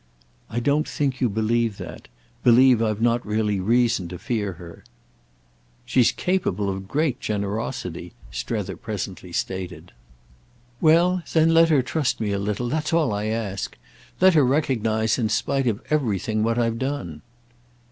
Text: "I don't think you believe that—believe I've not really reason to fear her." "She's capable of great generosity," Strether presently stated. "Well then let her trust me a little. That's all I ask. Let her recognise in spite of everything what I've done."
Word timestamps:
"I 0.49 0.59
don't 0.59 0.89
think 0.89 1.21
you 1.21 1.29
believe 1.29 1.77
that—believe 1.77 2.81
I've 2.81 3.01
not 3.03 3.23
really 3.23 3.59
reason 3.59 4.07
to 4.07 4.17
fear 4.17 4.53
her." 4.53 4.83
"She's 5.85 6.11
capable 6.11 6.71
of 6.71 6.87
great 6.87 7.19
generosity," 7.19 8.13
Strether 8.31 8.75
presently 8.75 9.31
stated. 9.31 9.91
"Well 10.81 11.21
then 11.33 11.53
let 11.53 11.69
her 11.69 11.83
trust 11.83 12.19
me 12.19 12.31
a 12.31 12.39
little. 12.39 12.67
That's 12.67 12.93
all 12.93 13.13
I 13.13 13.25
ask. 13.25 13.77
Let 14.19 14.33
her 14.33 14.43
recognise 14.43 15.19
in 15.19 15.29
spite 15.29 15.67
of 15.67 15.83
everything 15.91 16.41
what 16.41 16.57
I've 16.57 16.79
done." 16.79 17.21